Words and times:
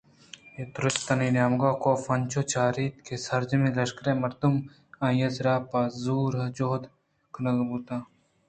اے 0.55 0.63
دُرٛستانی 0.73 1.29
نیمگءَ 1.35 1.71
کاف 1.83 2.03
ءَانچوش 2.09 2.45
چارات 2.51 2.93
کہ 3.05 3.15
سرجم 3.25 3.61
ءَ 3.67 3.75
لشکرے 3.77 4.13
مردم 4.23 4.53
آئی 5.05 5.19
ءِ 5.25 5.35
سر 5.35 5.47
ا 5.51 5.55
پہ 5.69 5.81
زور 6.03 6.33
جوکہ 6.57 6.89
کنگ 7.33 7.59
بوتگ 7.67 8.01